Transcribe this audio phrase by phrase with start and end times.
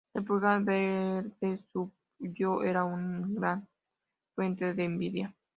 [0.15, 3.67] El pulgar verde suyo era una gran
[4.33, 5.35] fuente de envidia.